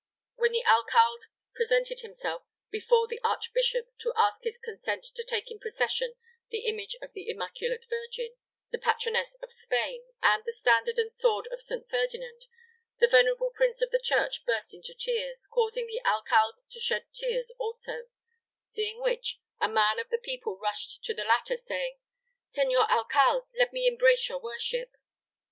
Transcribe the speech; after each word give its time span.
When 0.33 0.51
the 0.51 0.63
alcalde 0.65 1.27
presented 1.53 1.99
himself 1.99 2.41
before 2.71 3.05
the 3.07 3.19
archbishop 3.23 3.95
to 3.99 4.11
ask 4.17 4.41
his 4.43 4.57
consent 4.57 5.03
to 5.13 5.23
take 5.23 5.51
in 5.51 5.59
procession 5.59 6.15
the 6.49 6.65
image 6.65 6.95
of 7.03 7.13
the 7.13 7.29
Immaculate 7.29 7.85
Virgin, 7.87 8.31
the 8.71 8.79
patroness 8.79 9.37
of 9.43 9.51
Spain, 9.53 10.01
and 10.23 10.41
the 10.43 10.53
standard 10.53 10.97
and 10.97 11.11
sword 11.13 11.47
of 11.51 11.61
St. 11.61 11.87
Ferdinand, 11.87 12.47
the 12.99 13.05
venerable 13.05 13.51
Prince 13.51 13.83
of 13.83 13.91
the 13.91 14.01
Church 14.03 14.43
burst 14.43 14.73
into 14.73 14.95
tears, 14.95 15.45
causing 15.45 15.85
the 15.85 16.01
alcalde 16.03 16.63
to 16.71 16.79
shed 16.79 17.05
tears 17.13 17.51
also; 17.59 18.07
seeing 18.63 18.99
which, 19.03 19.39
a 19.59 19.69
man 19.69 19.99
of 19.99 20.09
the 20.09 20.17
people 20.17 20.57
rushed 20.57 21.03
to 21.03 21.13
the 21.13 21.25
latter, 21.25 21.57
saying: 21.57 21.99
"Senor 22.49 22.91
Alcalde, 22.91 23.45
let 23.55 23.71
me 23.71 23.85
embrace 23.85 24.27
your 24.29 24.39
worship!" 24.41 24.95